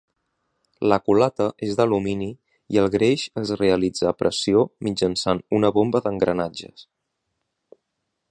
La 0.91 0.97
culata 1.09 1.47
és 1.67 1.75
d'alumini 1.81 2.29
i 2.75 2.79
el 2.83 2.89
greix 2.95 3.25
es 3.43 3.53
realitza 3.61 4.07
a 4.11 4.15
pressió 4.23 4.65
mitjançant 4.89 5.45
una 5.61 5.73
bomba 5.79 6.05
d'engranatges. 6.07 6.87